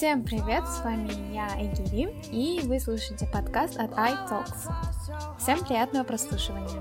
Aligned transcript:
Всем 0.00 0.24
привет, 0.24 0.66
с 0.66 0.80
вами 0.82 1.10
я, 1.30 1.46
Эгири, 1.58 2.08
и 2.32 2.66
вы 2.66 2.80
слушаете 2.80 3.26
подкаст 3.30 3.76
от 3.76 3.90
iTalks. 3.90 4.72
Всем 5.38 5.60
приятного 5.62 6.04
прослушивания. 6.04 6.80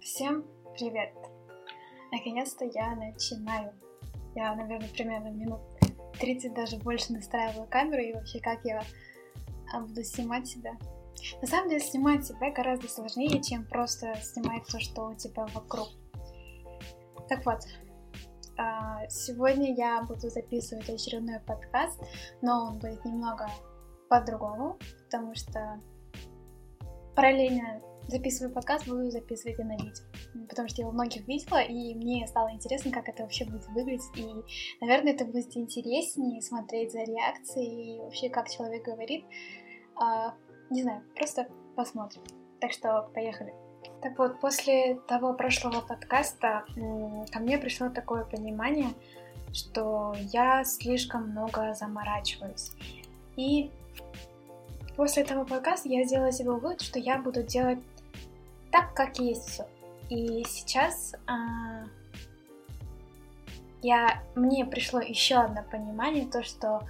Всем 0.00 0.46
привет! 0.74 1.12
Наконец-то 2.10 2.64
я 2.64 2.96
начинаю. 2.96 3.74
Я, 4.34 4.54
наверное, 4.54 4.88
примерно 4.88 5.28
минут 5.28 5.60
30 6.18 6.54
даже 6.54 6.78
больше 6.78 7.12
настраивала 7.12 7.66
камеру, 7.66 8.00
и 8.00 8.14
вообще 8.14 8.40
как 8.40 8.64
я 8.64 8.80
буду 9.74 10.02
снимать 10.02 10.46
себя 10.46 10.78
на 11.40 11.46
самом 11.46 11.68
деле 11.68 11.80
снимать 11.80 12.26
себя 12.26 12.50
гораздо 12.50 12.88
сложнее, 12.88 13.42
чем 13.42 13.64
просто 13.64 14.14
снимать 14.22 14.66
то, 14.66 14.78
что 14.80 15.08
у 15.08 15.14
тебя 15.14 15.46
вокруг. 15.54 15.88
Так 17.28 17.44
вот, 17.46 17.60
а, 18.56 19.08
сегодня 19.08 19.74
я 19.74 20.02
буду 20.02 20.28
записывать 20.28 20.88
очередной 20.88 21.40
подкаст, 21.40 22.00
но 22.42 22.66
он 22.66 22.78
будет 22.78 23.04
немного 23.04 23.48
по-другому, 24.08 24.78
потому 25.04 25.34
что 25.34 25.80
параллельно 27.14 27.80
записываю 28.08 28.52
подкаст, 28.52 28.88
буду 28.88 29.10
записывать 29.10 29.58
и 29.58 29.62
на 29.62 29.76
видео. 29.76 30.04
Потому 30.48 30.68
что 30.68 30.82
я 30.82 30.88
у 30.88 30.92
многих 30.92 31.26
видела, 31.26 31.62
и 31.62 31.94
мне 31.94 32.26
стало 32.26 32.52
интересно, 32.52 32.90
как 32.90 33.08
это 33.08 33.22
вообще 33.22 33.44
будет 33.44 33.66
выглядеть. 33.68 34.02
И, 34.16 34.26
наверное, 34.80 35.12
это 35.12 35.24
будет 35.24 35.56
интереснее 35.56 36.42
смотреть 36.42 36.92
за 36.92 37.00
реакцией 37.00 37.96
и 37.96 38.00
вообще, 38.00 38.28
как 38.28 38.48
человек 38.48 38.84
говорит, 38.84 39.24
а, 39.94 40.34
не 40.70 40.82
знаю, 40.82 41.02
просто 41.16 41.48
посмотрим. 41.76 42.22
Так 42.60 42.72
что 42.72 43.08
поехали. 43.14 43.52
Так 44.02 44.18
вот, 44.18 44.40
после 44.40 44.96
того 45.08 45.34
прошлого 45.34 45.80
подкаста 45.80 46.64
ко 47.30 47.38
мне 47.38 47.58
пришло 47.58 47.90
такое 47.90 48.24
понимание, 48.24 48.90
что 49.52 50.14
я 50.32 50.64
слишком 50.64 51.30
много 51.30 51.74
заморачиваюсь. 51.74 52.72
И 53.36 53.70
после 54.96 55.22
этого 55.22 55.44
подкаста 55.44 55.88
я 55.88 56.04
сделала 56.04 56.32
себе 56.32 56.50
вывод, 56.50 56.80
что 56.80 56.98
я 56.98 57.18
буду 57.18 57.42
делать 57.42 57.78
так, 58.70 58.94
как 58.94 59.18
есть 59.18 59.48
все. 59.48 59.66
И 60.08 60.44
сейчас 60.46 61.14
а, 61.26 61.84
я, 63.82 64.22
мне 64.34 64.64
пришло 64.64 65.00
еще 65.00 65.36
одно 65.36 65.62
понимание, 65.70 66.26
то, 66.26 66.42
что 66.42 66.82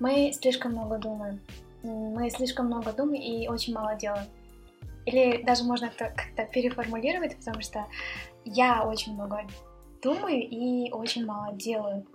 мы 0.00 0.32
слишком 0.32 0.72
много 0.72 0.98
думаем 0.98 1.40
мы 1.88 2.30
слишком 2.30 2.66
много 2.66 2.92
думаем 2.92 3.22
и 3.22 3.48
очень 3.48 3.74
мало 3.74 3.96
делаем. 3.96 4.26
Или 5.06 5.42
даже 5.42 5.64
можно 5.64 5.90
как-то 5.90 6.44
переформулировать, 6.44 7.36
потому 7.36 7.62
что 7.62 7.86
я 8.44 8.82
очень 8.82 9.14
много 9.14 9.46
думаю 10.02 10.40
и 10.40 10.90
очень 10.92 11.24
мало 11.24 11.54
делаю. 11.54 12.06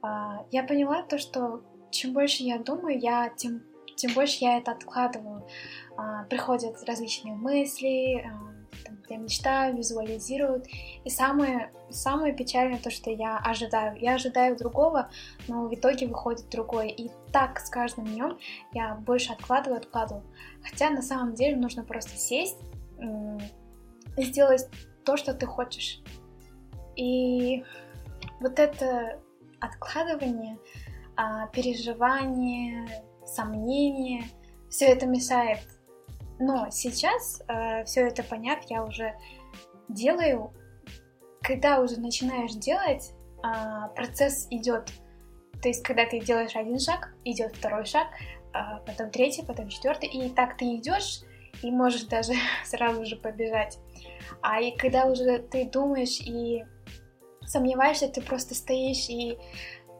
А, 0.00 0.44
я 0.50 0.64
поняла 0.64 1.02
то, 1.02 1.18
что 1.18 1.62
чем 1.90 2.12
больше 2.12 2.42
я 2.42 2.58
думаю, 2.58 2.98
я 2.98 3.28
тем, 3.36 3.62
тем 3.96 4.14
больше 4.14 4.38
я 4.40 4.58
это 4.58 4.72
откладываю. 4.72 5.46
А, 5.96 6.24
приходят 6.24 6.82
различные 6.86 7.34
мысли, 7.34 8.24
а, 8.26 8.51
я 9.12 9.18
мечтаю, 9.18 9.76
визуализируют. 9.76 10.66
И 11.04 11.10
самое, 11.10 11.72
самое 11.90 12.34
печальное 12.34 12.78
то, 12.78 12.90
что 12.90 13.10
я 13.10 13.38
ожидаю. 13.38 13.96
Я 14.00 14.14
ожидаю 14.14 14.56
другого, 14.56 15.10
но 15.48 15.68
в 15.68 15.74
итоге 15.74 16.06
выходит 16.06 16.48
другое. 16.50 16.88
И 16.88 17.10
так 17.32 17.60
с 17.60 17.68
каждым 17.68 18.06
днем 18.06 18.38
я 18.72 18.94
больше 18.94 19.32
откладываю, 19.32 19.78
откладываю. 19.78 20.24
Хотя 20.62 20.90
на 20.90 21.02
самом 21.02 21.34
деле 21.34 21.56
нужно 21.56 21.84
просто 21.84 22.16
сесть 22.16 22.58
и 24.16 24.22
сделать 24.22 24.68
то, 25.04 25.16
что 25.16 25.34
ты 25.34 25.46
хочешь. 25.46 26.00
И 26.96 27.64
вот 28.40 28.58
это 28.58 29.20
откладывание, 29.60 30.58
а, 31.16 31.46
переживание, 31.48 33.04
сомнение, 33.24 34.24
все 34.68 34.86
это 34.86 35.06
мешает 35.06 35.60
но 36.42 36.70
сейчас 36.70 37.40
э, 37.46 37.84
все 37.84 38.08
это 38.08 38.24
поняв, 38.24 38.58
я 38.68 38.84
уже 38.84 39.14
делаю. 39.88 40.52
Когда 41.40 41.80
уже 41.80 42.00
начинаешь 42.00 42.52
делать, 42.54 43.12
э, 43.44 43.94
процесс 43.94 44.48
идет. 44.50 44.90
То 45.62 45.68
есть, 45.68 45.84
когда 45.84 46.04
ты 46.04 46.18
делаешь 46.18 46.56
один 46.56 46.80
шаг, 46.80 47.14
идет 47.24 47.54
второй 47.54 47.84
шаг, 47.84 48.08
э, 48.54 48.58
потом 48.84 49.10
третий, 49.10 49.44
потом 49.44 49.68
четвертый, 49.68 50.08
и 50.08 50.28
так 50.30 50.56
ты 50.56 50.74
идешь 50.74 51.20
и 51.62 51.70
можешь 51.70 52.04
даже 52.06 52.32
сразу 52.64 53.04
же 53.06 53.14
побежать. 53.14 53.78
А 54.40 54.60
и 54.60 54.76
когда 54.76 55.04
уже 55.04 55.38
ты 55.38 55.64
думаешь 55.64 56.20
и 56.20 56.64
сомневаешься, 57.46 58.08
ты 58.08 58.20
просто 58.20 58.56
стоишь 58.56 59.08
и 59.08 59.38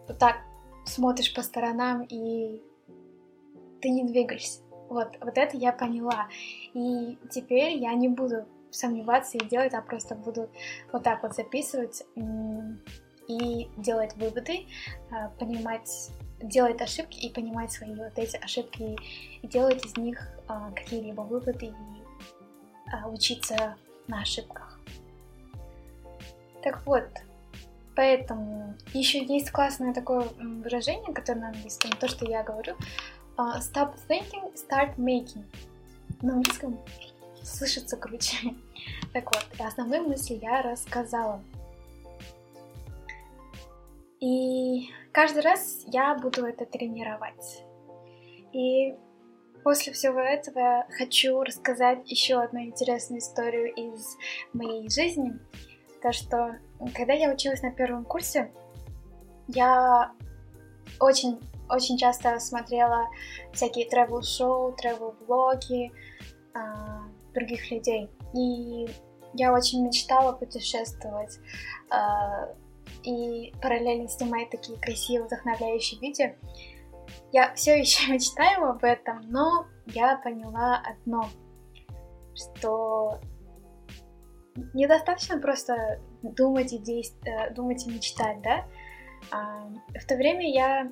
вот 0.09 0.19
так 0.19 0.39
смотришь 0.87 1.33
по 1.33 1.43
сторонам 1.43 2.03
и 2.03 2.61
ты 3.81 3.91
не 3.91 4.03
двигаешься. 4.03 4.61
Вот, 4.93 5.17
вот 5.23 5.39
это 5.39 5.57
я 5.57 5.73
поняла. 5.73 6.29
И 6.75 7.19
теперь 7.31 7.79
я 7.79 7.95
не 7.95 8.09
буду 8.09 8.45
сомневаться 8.71 9.39
и 9.39 9.49
делать, 9.49 9.73
а 9.73 9.81
просто 9.81 10.15
буду 10.15 10.51
вот 10.93 11.03
так 11.03 11.23
вот 11.23 11.35
записывать 11.35 12.05
и 13.27 13.69
делать 13.79 14.15
выводы, 14.17 14.67
а, 15.11 15.29
понимать, 15.39 16.11
делать 16.43 16.83
ошибки 16.83 17.17
и 17.25 17.33
понимать 17.33 17.73
свои 17.73 17.95
вот 17.95 18.19
эти 18.19 18.37
ошибки 18.37 18.99
и 19.41 19.47
делать 19.47 19.83
из 19.87 19.97
них 19.97 20.29
а, 20.47 20.71
какие-либо 20.73 21.23
выводы 21.23 21.67
и 21.67 22.93
а, 22.93 23.09
учиться 23.09 23.77
на 24.09 24.21
ошибках. 24.21 24.79
Так 26.63 26.85
вот, 26.85 27.09
поэтому 27.97 28.75
еще 28.93 29.25
есть 29.25 29.51
классное 29.51 29.95
такое 29.95 30.29
выражение, 30.39 31.15
которое 31.15 31.41
на 31.41 31.49
английском, 31.49 31.93
то, 31.93 32.09
что 32.09 32.29
я 32.29 32.43
говорю, 32.43 32.77
Uh, 33.39 33.59
stop 33.61 33.95
thinking, 34.09 34.55
start 34.55 34.97
making. 34.99 35.45
На 36.21 36.35
английском 36.35 36.79
слышится 37.43 37.97
круче. 37.97 38.55
так 39.13 39.25
вот, 39.25 39.47
основные 39.59 40.03
мысли 40.03 40.39
я 40.41 40.63
рассказала. 40.63 41.43
И 44.21 44.89
каждый 45.13 45.43
раз 45.43 45.83
я 45.87 46.15
буду 46.15 46.45
это 46.45 46.67
тренировать. 46.67 47.65
И 48.53 48.95
после 49.65 49.93
всего 49.93 50.21
этого 50.21 50.87
хочу 50.91 51.43
рассказать 51.43 52.09
еще 52.11 52.41
одну 52.41 52.61
интересную 52.61 53.21
историю 53.21 53.73
из 53.75 54.17
моей 54.53 54.89
жизни. 54.91 55.39
То, 56.03 56.13
что 56.13 56.59
когда 56.95 57.15
я 57.15 57.33
училась 57.33 57.63
на 57.63 57.73
первом 57.73 58.05
курсе, 58.05 58.53
я 59.49 60.13
очень 61.01 61.41
очень 61.73 61.97
часто 61.97 62.39
смотрела 62.39 63.09
всякие 63.53 63.89
travel-шоу, 63.89 64.77
travel-влоги 64.77 65.91
э, 66.55 66.59
других 67.35 67.71
людей. 67.71 68.11
И 68.35 68.89
я 69.35 69.53
очень 69.53 69.85
мечтала 69.85 70.33
путешествовать 70.33 71.39
э, 71.91 72.55
и 73.05 73.53
параллельно 73.63 74.09
снимать 74.09 74.51
такие 74.51 74.79
красивые, 74.79 75.27
вдохновляющие 75.27 76.01
видео. 76.01 76.33
Я 77.33 77.55
все 77.55 77.79
еще 77.79 78.13
мечтаю 78.13 78.69
об 78.69 78.85
этом, 78.85 79.21
но 79.31 79.67
я 79.87 80.17
поняла 80.19 80.83
одно, 80.85 81.29
что 82.35 83.21
недостаточно 84.75 85.39
просто 85.39 86.01
думать 86.23 86.73
и 86.73 86.79
действовать, 86.79 87.51
э, 87.51 87.55
думать 87.55 87.87
и 87.87 87.91
мечтать, 87.91 88.43
да? 88.43 88.67
А, 89.31 89.69
в 89.99 90.07
то 90.07 90.17
время 90.17 90.51
я 90.53 90.91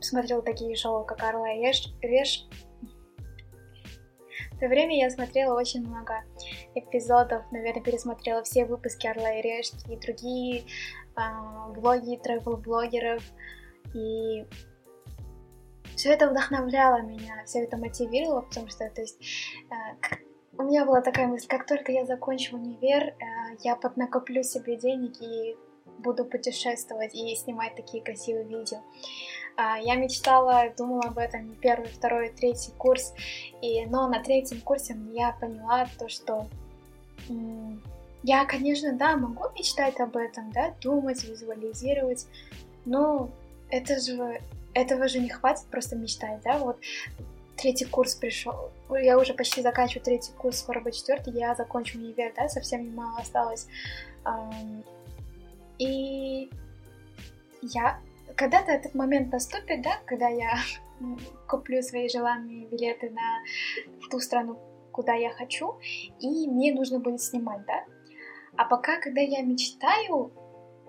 смотрел 0.00 0.42
такие 0.42 0.74
шоу, 0.76 1.04
как 1.04 1.22
Орла 1.22 1.52
и 1.52 1.60
Реш. 2.02 2.46
В 4.52 4.60
то 4.60 4.66
время 4.66 4.98
я 4.98 5.08
смотрела 5.10 5.56
очень 5.56 5.86
много 5.86 6.24
эпизодов, 6.74 7.44
наверное, 7.52 7.82
пересмотрела 7.82 8.42
все 8.42 8.64
выпуски 8.64 9.06
Орла 9.06 9.34
и 9.34 9.42
Решки 9.42 9.92
и 9.92 9.96
другие 9.96 10.64
э, 11.16 11.72
блоги 11.74 12.16
тревел-блогеров. 12.16 13.22
И 13.94 14.44
все 15.94 16.12
это 16.12 16.28
вдохновляло 16.28 17.02
меня, 17.02 17.42
все 17.44 17.64
это 17.64 17.76
мотивировало, 17.76 18.42
потому 18.42 18.68
что, 18.68 18.88
то 18.90 19.00
есть, 19.00 19.20
э, 19.70 20.16
у 20.58 20.64
меня 20.64 20.84
была 20.84 21.02
такая 21.02 21.28
мысль, 21.28 21.46
как 21.46 21.66
только 21.66 21.92
я 21.92 22.04
закончу 22.04 22.56
универ, 22.56 23.02
э, 23.02 23.14
я 23.60 23.76
поднакоплю 23.76 24.42
себе 24.42 24.76
денег 24.76 25.20
и 25.22 25.56
буду 25.98 26.24
путешествовать 26.24 27.14
и 27.14 27.34
снимать 27.36 27.74
такие 27.76 28.02
красивые 28.02 28.44
видео. 28.44 28.78
А, 29.60 29.76
я 29.76 29.96
мечтала, 29.96 30.72
думала 30.78 31.02
об 31.06 31.18
этом 31.18 31.52
первый, 31.56 31.88
второй, 31.88 32.28
третий 32.28 32.70
курс, 32.78 33.12
и, 33.60 33.84
но 33.86 34.06
на 34.06 34.22
третьем 34.22 34.60
курсе 34.60 34.96
я 35.12 35.32
поняла 35.32 35.88
то, 35.98 36.08
что 36.08 36.46
я, 38.22 38.44
конечно, 38.44 38.92
да, 38.92 39.16
могу 39.16 39.46
мечтать 39.58 39.98
об 39.98 40.16
этом, 40.16 40.52
да, 40.52 40.74
думать, 40.80 41.24
визуализировать, 41.24 42.28
но 42.84 43.30
это 43.68 43.98
же, 43.98 44.40
этого 44.74 45.08
же 45.08 45.18
не 45.18 45.28
хватит 45.28 45.66
просто 45.66 45.96
мечтать, 45.96 46.40
да, 46.44 46.58
вот 46.58 46.78
третий 47.56 47.86
курс 47.86 48.14
пришел, 48.14 48.70
я 48.88 49.18
уже 49.18 49.34
почти 49.34 49.60
заканчиваю 49.60 50.04
третий 50.04 50.32
курс, 50.38 50.60
скоро 50.60 50.78
будет 50.78 50.94
четвертый, 50.94 51.32
я 51.32 51.56
закончу 51.56 51.98
универ, 51.98 52.32
да, 52.36 52.48
совсем 52.48 52.84
немало 52.84 53.18
осталось. 53.18 53.66
И 55.78 56.48
я, 57.62 57.98
когда-то 58.38 58.70
этот 58.70 58.94
момент 58.94 59.32
наступит, 59.32 59.82
да, 59.82 59.98
когда 60.06 60.28
я 60.28 60.58
куплю 61.48 61.82
свои 61.82 62.08
желанные 62.08 62.66
билеты 62.66 63.10
на 63.10 63.42
ту 64.10 64.20
страну, 64.20 64.58
куда 64.92 65.14
я 65.14 65.30
хочу, 65.30 65.78
и 66.20 66.48
мне 66.48 66.72
нужно 66.72 67.00
будет 67.00 67.20
снимать, 67.20 67.66
да. 67.66 67.84
А 68.56 68.64
пока, 68.64 69.00
когда 69.00 69.20
я 69.20 69.42
мечтаю, 69.42 70.32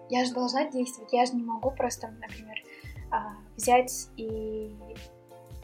я 0.09 0.25
же 0.25 0.33
должна 0.33 0.69
действовать, 0.69 1.11
я 1.11 1.25
же 1.25 1.35
не 1.35 1.43
могу 1.43 1.71
просто, 1.71 2.07
например, 2.07 2.63
а, 3.11 3.35
взять 3.55 4.07
и 4.15 4.71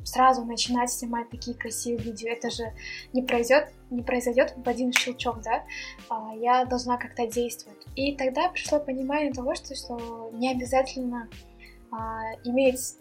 сразу 0.03 0.45
начинать 0.45 0.91
снимать 0.91 1.29
такие 1.29 1.57
красивые 1.57 2.03
видео. 2.03 2.29
Это 2.29 2.51
же 2.51 2.73
не 3.11 3.23
произойдет, 3.23 3.73
не 3.89 4.03
произойдет 4.03 4.53
в 4.55 4.69
один 4.69 4.91
щелчок, 4.91 5.41
да? 5.41 5.65
А, 6.09 6.33
я 6.35 6.65
должна 6.65 6.97
как-то 6.97 7.25
действовать. 7.25 7.83
И 7.95 8.15
тогда 8.15 8.49
пришло 8.49 8.79
понимание 8.79 9.33
того, 9.33 9.55
что, 9.55 9.73
что 9.75 10.29
не 10.33 10.51
обязательно 10.51 11.27
а, 11.91 12.33
иметь 12.43 12.95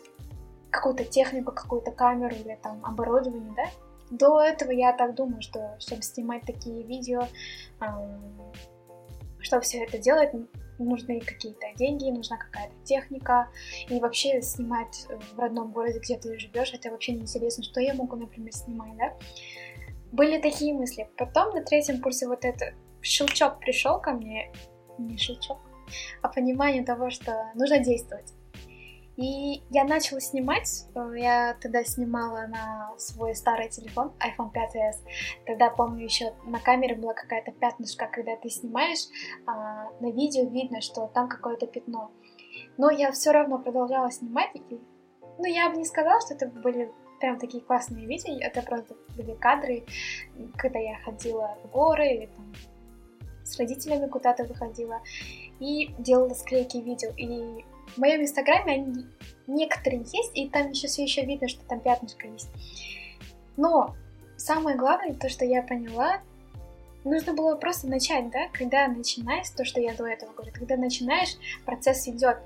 какую-то 0.71 1.05
технику, 1.05 1.53
какую-то 1.53 1.93
камеру 1.93 2.35
или 2.35 2.59
там 2.63 2.85
оборудование, 2.85 3.53
да? 3.57 3.65
До 4.11 4.41
этого 4.41 4.71
я 4.71 4.93
так 4.93 5.15
думаю, 5.15 5.41
что 5.43 5.77
чтобы 5.79 6.03
снимать 6.03 6.43
такие 6.43 6.83
видео, 6.83 7.23
а, 7.81 8.21
чтобы 9.41 9.63
все 9.63 9.85
это 9.85 9.99
делать, 9.99 10.31
нужны 10.79 11.21
какие-то 11.21 11.67
деньги, 11.77 12.11
нужна 12.11 12.37
какая-то 12.37 12.75
техника, 12.85 13.49
и 13.89 14.01
вообще 14.01 14.43
снимать 14.43 15.07
в 15.33 15.39
родном 15.39 15.71
городе, 15.71 16.01
где 16.01 16.19
ты 16.19 16.39
живешь, 16.39 16.73
это 16.75 16.91
вообще 16.91 17.13
неинтересно, 17.13 17.63
что 17.63 17.81
я 17.81 17.95
могу, 17.95 18.17
например, 18.17 18.53
снимать, 18.53 18.97
да? 18.97 19.15
Были 20.13 20.41
такие 20.41 20.75
мысли. 20.75 21.09
Потом 21.17 21.55
на 21.55 21.63
третьем 21.63 22.01
курсе 22.01 22.29
вот 22.29 22.45
этот 22.45 22.75
щелчок 23.03 23.59
пришел 23.59 24.01
ко 24.01 24.13
мне, 24.13 24.53
не 24.99 25.17
щелчок, 25.17 25.59
а 26.23 26.29
понимание 26.29 26.85
того, 26.85 27.11
что 27.11 27.51
нужно 27.55 27.79
действовать. 27.79 28.33
И 29.17 29.63
я 29.71 29.85
начала 29.85 30.21
снимать, 30.21 30.87
э, 30.95 31.13
я 31.17 31.57
тогда 31.61 31.85
снимала 31.85 32.47
на 32.49 32.93
свой 32.99 33.35
старый 33.35 33.69
телефон, 33.69 34.13
iPhone 34.19 34.53
5s. 34.53 34.97
Тогда, 35.47 35.71
помню, 35.71 36.05
еще 36.05 36.35
на 36.45 36.59
камере 36.59 36.97
была 36.97 37.15
какая-то 37.15 37.53
пятнышко, 37.53 38.09
когда 38.13 38.37
ты 38.37 38.51
снимаешь, 38.51 39.07
а 39.47 39.91
на 40.01 40.11
видео 40.11 40.49
видно, 40.49 40.81
что 40.81 41.07
там 41.15 41.29
какое-то 41.29 41.67
пятно. 41.67 42.11
Но 42.77 42.91
я 42.91 43.13
все 43.13 43.31
равно 43.31 43.59
продолжала 43.59 44.11
снимать, 44.11 44.51
и, 44.55 44.81
ну, 45.39 45.45
я 45.45 45.71
бы 45.71 45.77
не 45.77 45.85
сказала, 45.85 46.21
что 46.21 46.35
это 46.35 46.49
были 46.49 46.91
прям 47.21 47.39
такие 47.39 47.63
классные 47.63 48.07
видео, 48.07 48.37
это 48.41 48.63
просто 48.63 48.97
были 49.17 49.35
кадры, 49.35 49.85
когда 50.57 50.81
я 50.81 50.99
ходила 51.05 51.57
в 51.63 51.71
горы 51.71 52.07
или 52.07 52.27
там 52.27 52.53
с 53.45 53.59
родителями 53.59 54.09
куда-то 54.09 54.45
выходила 54.45 55.01
и 55.61 55.95
делала 55.99 56.35
склейки 56.35 56.79
видео. 56.79 57.11
И 57.17 57.65
в 57.95 57.99
моем 57.99 58.23
инстаграме 58.23 58.73
они 58.73 59.07
некоторые 59.47 60.03
есть, 60.03 60.31
и 60.35 60.49
там 60.49 60.71
еще 60.71 60.89
все 60.89 61.03
еще 61.03 61.25
видно, 61.25 61.49
что 61.49 61.65
там 61.67 61.81
пятнышко 61.81 62.27
есть. 62.27 62.49
Но 63.57 63.95
самое 64.37 64.77
главное, 64.77 65.15
то, 65.15 65.29
что 65.29 65.45
я 65.45 65.63
поняла, 65.63 66.21
нужно 67.05 67.35
было 67.35 67.57
просто 67.57 67.87
начать, 67.89 68.31
да, 68.31 68.49
когда 68.53 68.89
начинаешь, 68.89 69.49
то, 69.51 69.65
что 69.65 69.81
я 69.81 69.95
до 69.95 70.07
этого 70.07 70.33
говорю, 70.33 70.53
когда 70.53 70.77
начинаешь, 70.77 71.37
процесс 71.65 72.09
идет. 72.09 72.39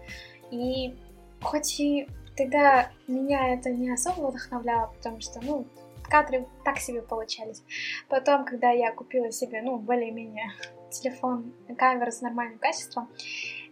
И 0.50 0.94
хоть 1.40 1.78
и 1.80 2.08
тогда 2.36 2.90
меня 3.06 3.54
это 3.54 3.70
не 3.70 3.90
особо 3.90 4.28
вдохновляло, 4.28 4.92
потому 4.96 5.20
что, 5.20 5.40
ну, 5.42 5.66
кадры 6.04 6.46
так 6.64 6.78
себе 6.78 7.02
получались. 7.02 7.62
Потом, 8.08 8.44
когда 8.44 8.70
я 8.70 8.92
купила 8.92 9.30
себе, 9.30 9.62
ну, 9.62 9.78
более-менее 9.78 10.52
телефон, 10.90 11.52
камеру 11.76 12.10
с 12.10 12.20
нормальным 12.20 12.58
качеством, 12.58 13.08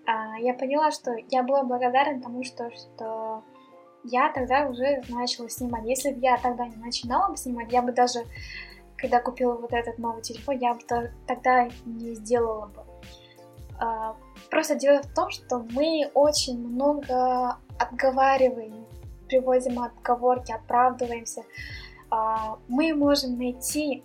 я 0.07 0.55
поняла, 0.55 0.91
что 0.91 1.15
я 1.31 1.43
была 1.43 1.65
благодарна 1.65 2.23
тому, 2.23 2.45
что, 2.45 2.71
что 2.71 3.43
я 4.05 4.33
тогда 4.33 4.69
уже 4.69 5.03
начала 5.09 5.49
снимать. 5.49 5.85
Если 5.85 6.13
бы 6.13 6.21
я 6.21 6.37
тогда 6.39 6.67
не 6.67 6.77
начинала 6.77 7.31
бы 7.31 7.37
снимать, 7.37 7.73
я 7.73 7.83
бы 7.83 7.93
даже, 7.93 8.21
когда 8.97 9.21
купила 9.21 9.55
вот 9.55 9.73
этот 9.73 9.99
новый 9.99 10.23
телефон, 10.23 10.59
я 10.59 10.75
бы 10.75 10.81
тогда 11.27 11.69
не 11.85 12.15
сделала 12.15 12.67
бы. 12.67 12.85
А, 13.79 14.17
просто 14.51 14.77
дело 14.77 15.03
в 15.03 15.13
том, 15.15 15.31
что 15.31 15.59
мы 15.71 16.11
очень 16.15 16.59
много 16.59 17.59
отговариваем, 17.79 18.87
приводим 19.29 19.83
отговорки, 19.83 20.53
оправдываемся. 20.53 21.43
А, 22.11 22.59
мы 22.69 22.95
можем 22.95 23.37
найти 23.37 24.05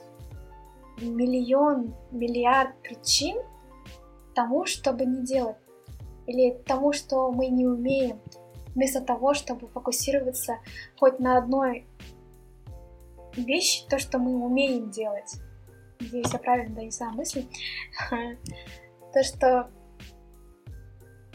миллион, 1.00 1.94
миллиард 2.12 2.76
причин 2.82 3.38
тому, 4.34 4.66
чтобы 4.66 5.06
не 5.06 5.24
делать 5.24 5.58
или 6.32 6.58
тому, 6.66 6.94
что 6.94 7.32
мы 7.32 7.48
не 7.48 7.66
умеем, 7.66 8.20
вместо 8.74 9.02
того, 9.02 9.34
чтобы 9.34 9.68
фокусироваться 9.68 10.60
хоть 10.98 11.20
на 11.20 11.38
одной 11.38 11.86
вещи, 13.36 13.86
то, 13.90 14.00
что 14.00 14.18
мы 14.18 14.44
умеем 14.44 14.90
делать. 14.90 15.34
Надеюсь, 16.00 16.34
я 16.34 16.40
правильно 16.40 16.76
донесла 16.76 17.12
мысль. 17.12 17.46
То, 19.14 19.24
что 19.24 19.70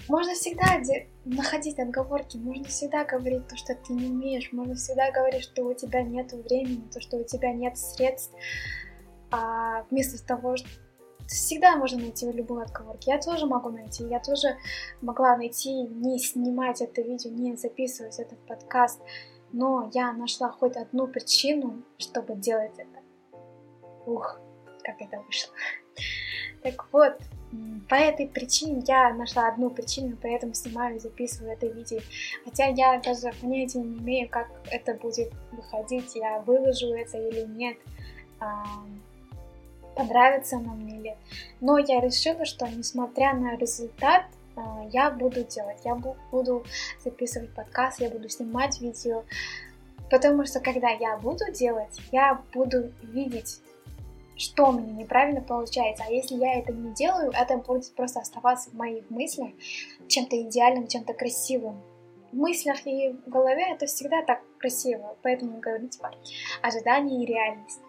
можно 0.09 0.35
всегда 0.35 0.81
находить 1.25 1.79
отговорки, 1.79 2.39
можно 2.39 2.65
всегда 2.65 3.05
говорить 3.05 3.49
то, 3.49 3.57
что 3.57 3.75
ты 3.75 3.93
не 3.93 4.07
умеешь, 4.07 4.51
можно 4.53 4.75
всегда 4.75 5.11
говорить, 5.11 5.43
что 5.43 5.65
у 5.65 5.75
тебя 5.75 6.03
нет 6.03 6.33
времени, 6.33 6.89
то, 6.91 7.01
что 7.01 7.19
у 7.19 7.25
тебя 7.25 7.53
нет 7.53 7.77
средств, 7.77 8.33
а 9.31 9.83
вместо 9.91 10.25
того, 10.25 10.57
всегда 11.27 11.77
можно 11.77 11.99
найти 11.99 12.31
любую 12.31 12.63
отговорку. 12.63 13.03
Я 13.07 13.19
тоже 13.19 13.47
могу 13.47 13.71
найти. 13.71 14.05
Я 14.05 14.21
тоже 14.21 14.57
могла 15.01 15.37
найти, 15.37 15.71
не 15.71 16.19
снимать 16.19 16.81
это 16.81 17.03
видео, 17.03 17.31
не 17.31 17.57
записывать 17.57 18.19
этот 18.19 18.39
подкаст. 18.47 19.01
Но 19.53 19.91
я 19.95 20.13
нашла 20.13 20.51
хоть 20.51 20.77
одну 20.77 21.07
причину, 21.07 21.83
чтобы 21.99 22.35
делать 22.35 22.73
это. 22.79 23.01
Ух, 24.07 24.41
как 24.83 25.01
это 25.01 25.21
вышло. 25.21 25.53
Так 26.63 26.87
вот, 26.93 27.17
по 27.89 27.95
этой 27.95 28.27
причине 28.27 28.83
я 28.87 29.15
нашла 29.15 29.49
одну 29.49 29.71
причину, 29.71 30.17
поэтому 30.21 30.53
снимаю 30.55 30.97
и 30.97 30.99
записываю 30.99 31.53
это 31.53 31.67
видео. 31.67 32.01
Хотя 32.45 32.67
я 32.67 33.01
даже 33.01 33.33
понятия 33.41 33.79
не 33.79 33.99
имею, 33.99 34.29
как 34.29 34.49
это 34.71 34.95
будет 34.95 35.33
выходить, 35.53 36.17
я 36.17 36.41
выложу 36.41 36.93
это 36.93 37.19
или 37.19 37.43
нет 37.43 37.77
понравится 39.97 40.57
оно 40.57 40.75
мне 40.75 40.99
или 40.99 41.17
Но 41.61 41.79
я 41.79 42.01
решила, 42.01 42.45
что 42.45 42.69
несмотря 42.69 43.35
на 43.35 43.57
результат, 43.57 44.27
а, 44.55 44.85
я 44.93 45.11
буду 45.11 45.43
делать, 45.45 45.81
я 45.85 45.97
буду 46.31 46.65
записывать 47.05 47.55
подкаст, 47.55 48.01
я 48.01 48.11
буду 48.11 48.29
снимать 48.29 48.81
видео, 48.81 49.25
потому 50.11 50.47
что 50.47 50.61
когда 50.61 50.91
я 50.91 51.17
буду 51.17 51.51
делать, 51.53 51.99
я 52.13 52.43
буду 52.53 52.93
видеть, 53.03 53.61
что 54.37 54.71
меня 54.71 54.93
неправильно 54.93 55.41
получается, 55.41 56.05
а 56.07 56.13
если 56.13 56.37
я 56.37 56.59
это 56.59 56.73
не 56.73 56.93
делаю, 56.93 57.33
это 57.35 57.57
будет 57.57 57.93
просто 57.95 58.21
оставаться 58.21 58.71
в 58.71 58.75
моих 58.75 59.09
мыслях 59.11 59.49
чем-то 60.09 60.41
идеальным, 60.43 60.89
чем-то 60.89 61.15
красивым. 61.15 61.81
В 62.33 62.37
мыслях 62.37 62.87
и 62.87 63.15
в 63.27 63.31
голове 63.31 63.73
это 63.73 63.87
всегда 63.87 64.23
так 64.23 64.43
красиво, 64.59 65.17
поэтому 65.23 65.59
говорю, 65.59 65.89
типа, 65.89 66.11
ожидание 66.61 67.23
и 67.23 67.27
реальность. 67.27 67.81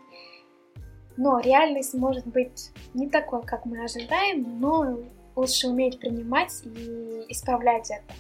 Но 1.18 1.40
реальность 1.40 1.94
может 1.94 2.28
быть 2.28 2.72
не 2.94 3.10
такой, 3.10 3.44
как 3.44 3.66
мы 3.66 3.84
ожидаем, 3.84 4.60
но 4.60 5.00
лучше 5.36 5.68
уметь 5.68 6.00
принимать 6.00 6.54
и 6.64 7.26
исправлять 7.30 7.90
это. 7.92 8.14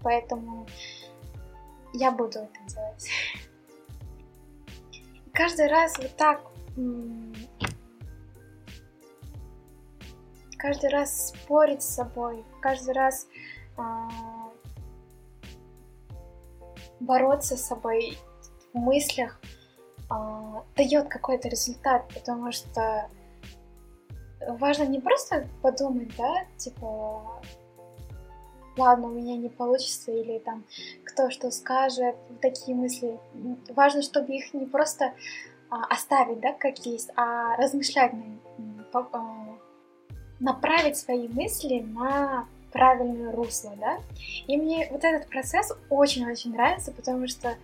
Поэтому 0.00 0.66
я 1.94 2.10
буду 2.10 2.40
это 2.40 2.58
делать. 2.68 3.08
каждый 5.32 5.68
раз 5.68 5.96
вот 5.98 6.14
так 6.16 6.40
каждый 10.62 10.90
раз 10.90 11.28
спорить 11.28 11.82
с 11.82 11.96
собой, 11.96 12.44
каждый 12.60 12.94
раз 12.94 13.26
а, 13.76 14.08
бороться 17.00 17.56
с 17.56 17.66
собой 17.66 18.16
в 18.72 18.78
мыслях, 18.78 19.40
а, 20.12 20.64
дает 20.76 21.08
какой-то 21.08 21.48
результат, 21.48 22.06
потому 22.12 22.52
что 22.52 23.08
важно 24.46 24.84
не 24.84 25.00
просто 25.00 25.48
подумать, 25.62 26.14
да, 26.18 26.44
типа, 26.58 27.42
ладно, 28.76 29.06
у 29.06 29.12
меня 29.12 29.36
не 29.36 29.48
получится, 29.48 30.12
или 30.12 30.38
там, 30.38 30.64
кто 31.04 31.30
что 31.30 31.50
скажет, 31.50 32.16
такие 32.42 32.76
мысли. 32.76 33.18
Важно, 33.70 34.02
чтобы 34.02 34.34
их 34.34 34.52
не 34.52 34.66
просто 34.66 35.12
а, 35.70 35.84
оставить, 35.86 36.40
да, 36.40 36.52
как 36.52 36.78
есть, 36.80 37.10
а 37.16 37.56
размышлять 37.56 38.12
на 38.12 38.38
а, 38.92 39.58
направить 40.40 40.98
свои 40.98 41.28
мысли 41.28 41.80
на 41.80 42.46
правильное 42.72 43.32
русло, 43.32 43.72
да. 43.78 43.98
И 44.46 44.56
мне 44.58 44.88
вот 44.90 45.04
этот 45.04 45.28
процесс 45.30 45.72
очень-очень 45.88 46.52
нравится, 46.52 46.92
потому 46.92 47.28
что 47.28 47.56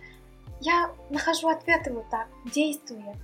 я 0.61 0.91
нахожу 1.09 1.49
ответы 1.49 1.93
вот 1.93 2.09
так, 2.09 2.27
действуя. 2.53 3.15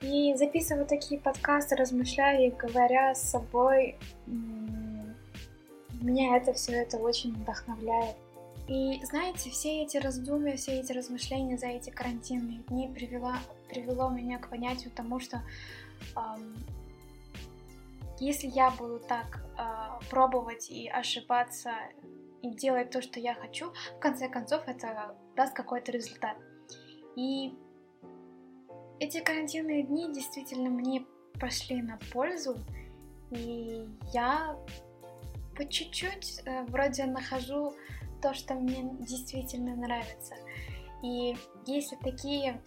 И 0.00 0.34
записываю 0.34 0.86
такие 0.86 1.20
подкасты, 1.20 1.76
размышляя 1.76 2.46
и 2.46 2.50
говоря 2.50 3.14
с 3.14 3.30
собой, 3.30 3.98
меня 6.00 6.36
это 6.36 6.54
все 6.54 6.72
это 6.72 6.96
очень 6.96 7.34
вдохновляет. 7.34 8.16
И 8.66 9.00
знаете, 9.04 9.50
все 9.50 9.82
эти 9.82 9.96
раздумья, 9.96 10.56
все 10.56 10.80
эти 10.80 10.92
размышления 10.92 11.58
за 11.58 11.66
эти 11.66 11.90
карантинные 11.90 12.60
дни 12.68 12.88
привело, 12.88 13.34
привело 13.68 14.08
меня 14.08 14.38
к 14.38 14.48
понятию 14.48 14.92
тому, 14.92 15.18
что 15.18 15.42
эм, 16.16 16.56
если 18.20 18.46
я 18.46 18.70
буду 18.70 19.00
так 19.00 19.44
э, 19.58 20.08
пробовать 20.08 20.70
и 20.70 20.88
ошибаться 20.88 21.72
и 22.42 22.50
делать 22.50 22.90
то, 22.90 23.02
что 23.02 23.18
я 23.18 23.34
хочу, 23.34 23.72
в 23.96 23.98
конце 23.98 24.28
концов 24.28 24.62
это 24.66 25.16
даст 25.36 25.52
какой-то 25.52 25.90
результат. 25.90 26.36
И 27.20 27.52
эти 28.98 29.20
карантинные 29.20 29.82
дни 29.82 30.10
действительно 30.10 30.70
мне 30.70 31.04
пошли 31.38 31.82
на 31.82 31.98
пользу, 32.14 32.56
и 33.30 33.86
я 34.14 34.56
по 35.54 35.66
чуть-чуть 35.66 36.40
э, 36.46 36.62
вроде 36.68 37.04
нахожу 37.04 37.74
то, 38.22 38.32
что 38.32 38.54
мне 38.54 38.90
действительно 39.00 39.76
нравится. 39.76 40.34
И 41.02 41.36
если 41.66 41.96
такие 41.96 42.62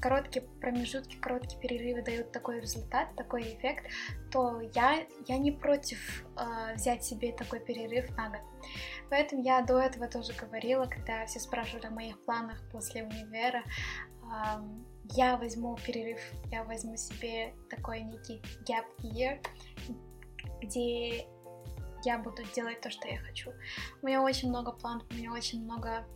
короткие 0.00 0.44
промежутки, 0.60 1.16
короткие 1.16 1.60
перерывы 1.60 2.02
дают 2.02 2.32
такой 2.32 2.60
результат, 2.60 3.14
такой 3.16 3.42
эффект, 3.42 3.86
то 4.30 4.60
я, 4.74 5.06
я 5.26 5.38
не 5.38 5.52
против 5.52 6.24
э, 6.36 6.74
взять 6.74 7.04
себе 7.04 7.32
такой 7.32 7.60
перерыв 7.60 8.10
на 8.16 8.30
год. 8.30 8.40
Поэтому 9.10 9.42
я 9.42 9.62
до 9.62 9.78
этого 9.78 10.08
тоже 10.08 10.32
говорила, 10.32 10.86
когда 10.86 11.24
все 11.26 11.40
спрашивали 11.40 11.86
о 11.86 11.90
моих 11.90 12.22
планах 12.24 12.62
после 12.70 13.04
универа, 13.04 13.62
э, 13.62 14.84
я 15.12 15.36
возьму 15.36 15.76
перерыв, 15.76 16.20
я 16.50 16.64
возьму 16.64 16.96
себе 16.96 17.54
такой 17.68 18.00
некий 18.00 18.42
gap 18.66 18.86
year, 19.02 19.44
где 20.62 21.26
я 22.04 22.18
буду 22.18 22.42
делать 22.54 22.80
то, 22.80 22.90
что 22.90 23.08
я 23.08 23.18
хочу. 23.18 23.52
У 24.02 24.06
меня 24.06 24.22
очень 24.22 24.48
много 24.48 24.72
планов, 24.72 25.04
у 25.10 25.14
меня 25.14 25.32
очень 25.32 25.62
много 25.64 26.06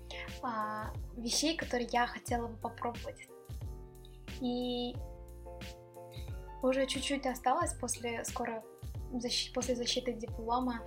а, 0.43 0.93
вещей, 1.17 1.57
которые 1.57 1.89
я 1.93 2.07
хотела 2.07 2.49
бы 2.49 2.57
попробовать. 2.57 3.29
И 4.41 4.95
уже 6.63 6.87
чуть-чуть 6.87 7.27
осталось 7.27 7.75
после 7.75 8.25
скоро 8.25 8.63
защ... 9.13 9.53
после 9.53 9.75
защиты 9.75 10.13
диплома 10.13 10.81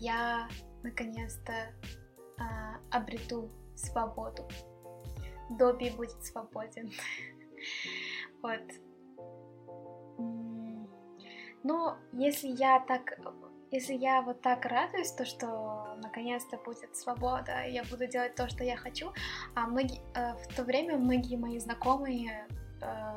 я 0.00 0.48
наконец-то 0.82 1.52
а, 2.38 2.78
обрету 2.90 3.50
свободу. 3.74 4.48
Добби 5.50 5.90
будет 5.90 6.24
свободен. 6.24 6.90
вот. 8.42 8.62
Но 11.62 11.98
если 12.12 12.48
я 12.48 12.80
так 12.80 13.18
если 13.70 13.94
я 13.94 14.22
вот 14.22 14.40
так 14.40 14.64
радуюсь, 14.66 15.12
то 15.12 15.24
что 15.24 15.96
наконец-то 16.02 16.56
будет 16.58 16.96
свобода, 16.96 17.64
я 17.66 17.84
буду 17.84 18.06
делать 18.06 18.34
то, 18.34 18.48
что 18.48 18.64
я 18.64 18.76
хочу, 18.76 19.12
а 19.54 19.66
многие, 19.66 20.00
э, 20.14 20.34
в 20.34 20.54
то 20.54 20.64
время 20.64 20.96
многие 20.96 21.36
мои 21.36 21.58
знакомые 21.58 22.46
э, 22.80 23.14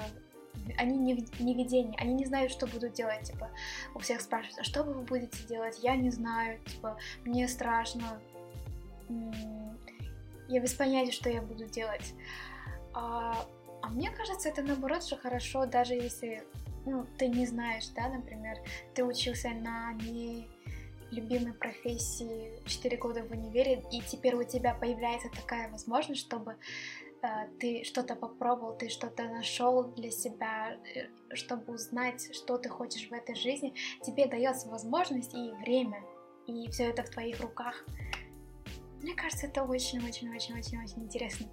они 0.78 0.98
не, 0.98 1.28
не 1.40 1.56
видения, 1.56 1.98
они 2.00 2.14
не 2.14 2.26
знают, 2.26 2.52
что 2.52 2.68
будут 2.68 2.94
делать, 2.94 3.24
типа, 3.24 3.50
у 3.96 4.00
всех 4.00 4.22
спрашивают, 4.22 4.60
а 4.60 4.64
что 4.64 4.84
вы 4.84 5.02
будете 5.02 5.44
делать, 5.48 5.80
я 5.82 5.96
не 5.96 6.10
знаю, 6.10 6.60
типа, 6.66 6.98
мне 7.26 7.48
страшно, 7.48 8.22
я 10.48 10.60
без 10.60 10.74
понятия, 10.74 11.12
что 11.12 11.30
я 11.30 11.42
буду 11.42 11.66
делать. 11.66 12.14
А, 12.94 13.46
а 13.82 13.90
мне 13.90 14.12
кажется, 14.12 14.50
это 14.50 14.62
наоборот, 14.62 15.04
что 15.04 15.18
хорошо, 15.18 15.66
даже 15.66 15.94
если 15.94 16.44
ну, 16.86 17.06
ты 17.18 17.28
не 17.28 17.46
знаешь, 17.46 17.88
да, 17.90 18.10
например, 18.10 18.58
ты 18.94 19.04
учился 19.04 19.50
на 19.50 19.94
не 19.94 20.48
любимой 21.12 21.54
профессии 21.54 22.60
4 22.66 22.98
года 22.98 23.24
в 23.24 23.32
универе, 23.32 23.84
и 23.92 24.02
теперь 24.02 24.36
у 24.36 24.44
тебя 24.44 24.74
появляется 24.74 25.30
такая 25.30 25.70
возможность, 25.70 26.22
чтобы 26.22 26.58
э, 27.22 27.28
ты 27.60 27.84
что-то 27.84 28.16
попробовал, 28.16 28.76
ты 28.76 28.90
что-то 28.90 29.24
нашел 29.30 29.84
для 29.84 30.12
себя, 30.12 30.78
э, 30.96 31.36
чтобы 31.36 31.74
узнать, 31.74 32.36
что 32.36 32.58
ты 32.58 32.70
хочешь 32.70 33.10
в 33.10 33.14
этой 33.14 33.36
жизни, 33.36 33.74
тебе 34.02 34.26
дается 34.26 34.68
возможность 34.70 35.34
и 35.34 35.52
время, 35.52 36.04
и 36.48 36.70
все 36.72 36.86
это 36.86 37.04
в 37.04 37.10
твоих 37.10 37.40
руках. 37.42 37.86
Мне 39.02 39.14
кажется, 39.14 39.48
это 39.48 39.64
очень-очень-очень-очень-очень 39.64 41.04
интересно. 41.04 41.48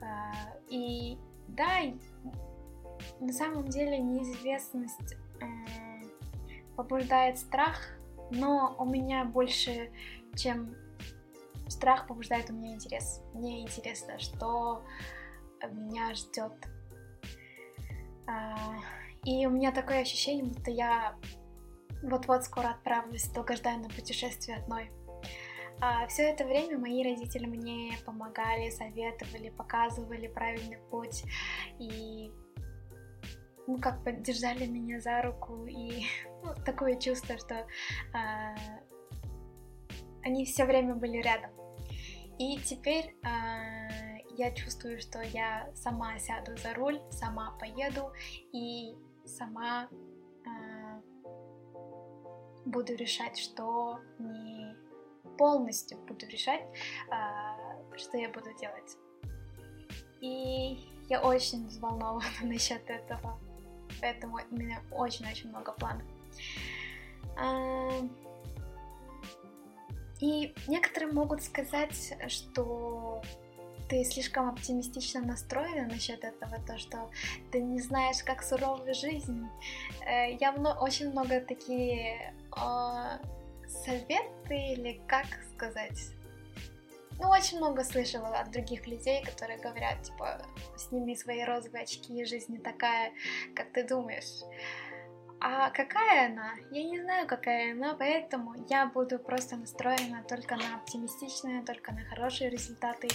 Э, 0.00 0.32
и 0.68 1.18
да, 1.48 1.80
на 3.20 3.32
самом 3.32 3.68
деле 3.68 3.98
неизвестность 3.98 5.14
э, 5.40 5.46
побуждает 6.76 7.38
страх, 7.38 7.78
но 8.30 8.74
у 8.78 8.84
меня 8.84 9.24
больше, 9.24 9.90
чем 10.36 10.74
страх 11.68 12.06
побуждает 12.06 12.50
у 12.50 12.52
меня 12.52 12.74
интерес. 12.74 13.22
Мне 13.34 13.62
интересно, 13.62 14.18
что 14.18 14.82
меня 15.72 16.14
ждет. 16.14 16.52
А, 18.26 18.76
и 19.24 19.46
у 19.46 19.50
меня 19.50 19.72
такое 19.72 20.00
ощущение, 20.00 20.44
будто 20.44 20.70
я 20.70 21.16
вот-вот 22.02 22.44
скоро 22.44 22.68
отправлюсь 22.68 23.24
в 23.24 23.32
долгожданное 23.32 23.90
путешествие 23.90 24.58
одной. 24.58 24.90
А 25.82 26.06
все 26.08 26.24
это 26.24 26.44
время 26.44 26.78
мои 26.78 27.02
родители 27.02 27.46
мне 27.46 27.96
помогали, 28.04 28.68
советовали, 28.70 29.48
показывали 29.48 30.26
правильный 30.28 30.78
путь. 30.90 31.24
И 31.78 32.30
ну, 33.66 33.78
как 33.78 34.02
поддержали 34.04 34.66
меня 34.66 35.00
за 35.00 35.22
руку, 35.22 35.66
и 35.66 36.04
ну, 36.42 36.54
такое 36.64 36.98
чувство, 36.98 37.38
что 37.38 37.54
э, 37.54 37.66
они 40.22 40.44
все 40.44 40.64
время 40.64 40.94
были 40.94 41.18
рядом. 41.18 41.50
И 42.38 42.58
теперь 42.58 43.14
э, 43.22 44.00
я 44.36 44.50
чувствую, 44.52 45.00
что 45.00 45.20
я 45.20 45.70
сама 45.74 46.18
сяду 46.18 46.56
за 46.56 46.74
руль, 46.74 47.00
сама 47.10 47.56
поеду 47.60 48.12
и 48.52 48.94
сама 49.26 49.88
э, 50.46 51.00
буду 52.64 52.94
решать, 52.94 53.38
что 53.38 54.00
не 54.18 54.74
полностью 55.36 55.98
буду 56.06 56.26
решать, 56.26 56.62
э, 57.10 57.96
что 57.96 58.16
я 58.16 58.30
буду 58.30 58.54
делать. 58.58 58.96
И 60.22 60.78
я 61.08 61.20
очень 61.22 61.66
взволнована 61.66 62.24
насчет 62.42 62.88
этого 62.88 63.38
поэтому 64.00 64.38
у 64.50 64.54
меня 64.56 64.82
очень-очень 64.90 65.50
много 65.50 65.72
планов. 65.72 66.04
И 70.20 70.54
некоторые 70.68 71.12
могут 71.12 71.42
сказать, 71.42 72.14
что 72.28 73.22
ты 73.88 74.04
слишком 74.04 74.48
оптимистично 74.50 75.20
настроена 75.20 75.88
насчет 75.88 76.22
этого, 76.22 76.58
то, 76.66 76.78
что 76.78 77.10
ты 77.50 77.60
не 77.60 77.80
знаешь, 77.80 78.22
как 78.22 78.42
сурова 78.42 78.92
жизнь. 78.92 79.48
Э, 80.06 80.36
я 80.38 80.52
очень 80.52 81.10
много 81.10 81.40
такие 81.40 82.34
советы 83.66 84.72
или 84.72 85.00
как 85.06 85.26
сказать 85.54 86.12
ну, 87.20 87.28
очень 87.28 87.58
много 87.58 87.84
слышала 87.84 88.28
от 88.40 88.50
других 88.50 88.86
людей, 88.86 89.22
которые 89.22 89.58
говорят, 89.58 90.02
типа, 90.02 90.42
сними 90.76 91.14
свои 91.14 91.44
розовые 91.44 91.82
очки, 91.82 92.24
жизнь 92.24 92.52
не 92.52 92.58
такая, 92.58 93.12
как 93.54 93.72
ты 93.72 93.86
думаешь. 93.86 94.42
А 95.38 95.70
какая 95.70 96.30
она? 96.30 96.54
Я 96.70 96.84
не 96.84 97.00
знаю, 97.00 97.26
какая 97.26 97.72
она, 97.72 97.94
поэтому 97.94 98.54
я 98.68 98.86
буду 98.86 99.18
просто 99.18 99.56
настроена 99.56 100.24
только 100.28 100.56
на 100.56 100.76
оптимистичные, 100.76 101.62
только 101.62 101.92
на 101.92 102.04
хорошие 102.04 102.50
результаты. 102.50 103.08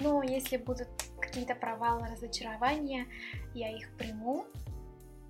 Ну, 0.00 0.22
если 0.22 0.56
будут 0.56 0.88
какие-то 1.20 1.54
провалы, 1.54 2.08
разочарования, 2.08 3.06
я 3.54 3.70
их 3.76 3.96
приму, 3.96 4.46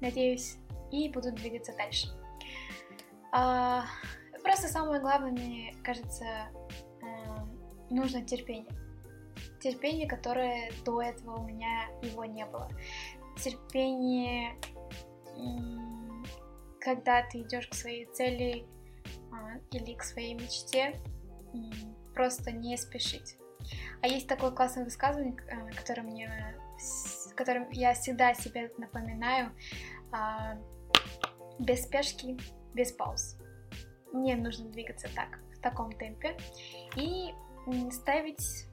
надеюсь, 0.00 0.56
и 0.92 1.08
буду 1.08 1.32
двигаться 1.32 1.74
дальше. 1.76 2.08
А, 3.32 3.84
просто 4.42 4.68
самое 4.68 5.00
главное, 5.00 5.32
мне 5.32 5.74
кажется, 5.82 6.50
нужно 7.90 8.24
терпение. 8.24 8.72
Терпение, 9.60 10.08
которое 10.08 10.72
до 10.84 11.02
этого 11.02 11.38
у 11.38 11.44
меня 11.44 11.88
его 12.02 12.24
не 12.24 12.46
было. 12.46 12.68
Терпение, 13.36 14.54
когда 16.80 17.22
ты 17.22 17.42
идешь 17.42 17.68
к 17.68 17.74
своей 17.74 18.06
цели 18.06 18.66
а, 19.32 19.58
или 19.70 19.94
к 19.94 20.02
своей 20.02 20.34
мечте, 20.34 20.94
просто 22.14 22.52
не 22.52 22.76
спешить. 22.76 23.36
А 24.02 24.06
есть 24.06 24.26
такое 24.26 24.50
классное 24.50 24.84
высказывание, 24.84 25.36
э, 25.48 25.72
которое 25.72 26.02
мне, 26.02 26.56
которым 27.36 27.70
я 27.70 27.94
всегда 27.94 28.34
себе 28.34 28.72
напоминаю, 28.78 29.52
а, 30.12 30.58
без 31.58 31.84
спешки, 31.84 32.38
без 32.74 32.92
пауз. 32.92 33.36
Мне 34.12 34.36
нужно 34.36 34.70
двигаться 34.70 35.08
так, 35.14 35.38
в 35.54 35.60
таком 35.60 35.92
темпе. 35.92 36.36
И 36.96 37.32
ставить 37.90 38.66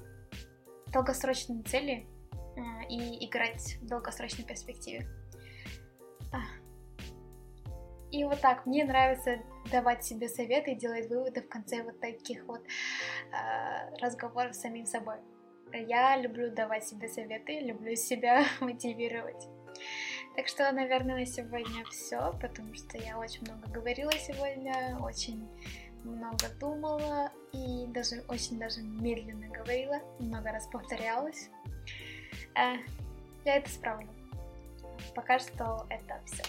долгосрочные 0.93 1.63
цели 1.63 2.07
э, 2.55 2.87
и 2.89 3.27
играть 3.27 3.77
в 3.81 3.87
долгосрочной 3.87 4.45
перспективе. 4.45 5.07
И 8.11 8.23
вот 8.23 8.39
так, 8.39 8.65
мне 8.65 8.85
нравится 8.85 9.39
давать 9.69 10.05
себе 10.05 10.29
советы 10.29 10.71
и 10.71 10.75
делать 10.75 11.09
выводы 11.09 11.41
в 11.41 11.49
конце 11.49 11.83
вот 11.83 11.99
таких 11.99 12.45
вот 12.45 12.61
э, 12.61 13.97
разговоров 13.99 14.55
с 14.55 14.61
самим 14.61 14.85
собой. 14.85 15.17
Я 15.73 16.15
люблю 16.15 16.49
давать 16.49 16.87
себе 16.87 17.09
советы, 17.09 17.59
люблю 17.59 17.95
себя 17.95 18.45
мотивировать. 18.61 19.47
Так 20.37 20.47
что, 20.47 20.71
наверное, 20.71 21.17
на 21.17 21.25
сегодня 21.25 21.83
все, 21.91 22.33
потому 22.39 22.73
что 22.75 22.97
я 22.97 23.17
очень 23.17 23.41
много 23.41 23.67
говорила 23.69 24.11
сегодня, 24.13 24.97
очень 25.01 25.47
много 26.07 26.49
думала 26.59 27.31
и 27.53 27.85
даже 27.87 28.23
очень 28.27 28.59
даже 28.59 28.81
медленно 28.81 29.47
говорила, 29.49 29.99
много 30.19 30.51
раз 30.51 30.67
повторялась. 30.67 31.49
Э, 32.55 32.77
я 33.45 33.57
это 33.57 33.69
справлю. 33.69 34.09
Пока 35.15 35.39
что 35.39 35.85
это 35.89 36.19
все. 36.25 36.43